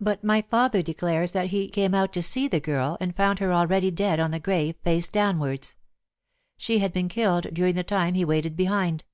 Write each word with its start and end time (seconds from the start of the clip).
But 0.00 0.24
my 0.24 0.40
father 0.40 0.80
declares 0.80 1.32
that 1.32 1.48
he 1.48 1.68
came 1.68 1.92
out 1.94 2.10
to 2.14 2.22
see 2.22 2.48
the 2.48 2.58
girl, 2.58 2.96
and 3.02 3.14
found 3.14 3.38
her 3.38 3.52
already 3.52 3.90
dead 3.90 4.18
on 4.18 4.30
the 4.30 4.40
grave 4.40 4.76
face 4.82 5.10
downwards. 5.10 5.76
She 6.56 6.78
had 6.78 6.94
been 6.94 7.08
killed 7.08 7.48
during 7.52 7.74
the 7.74 7.84
time 7.84 8.14
he 8.14 8.24
waited 8.24 8.56
behind. 8.56 9.04